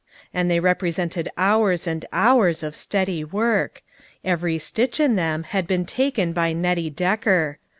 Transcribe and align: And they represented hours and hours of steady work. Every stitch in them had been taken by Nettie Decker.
And 0.33 0.49
they 0.49 0.59
represented 0.59 1.29
hours 1.37 1.85
and 1.85 2.05
hours 2.11 2.63
of 2.63 2.75
steady 2.75 3.23
work. 3.23 3.83
Every 4.23 4.57
stitch 4.57 4.99
in 4.99 5.15
them 5.15 5.43
had 5.43 5.67
been 5.67 5.85
taken 5.85 6.33
by 6.33 6.53
Nettie 6.53 6.89
Decker. 6.89 7.59